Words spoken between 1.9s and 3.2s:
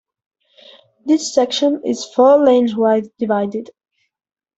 four lanes wide,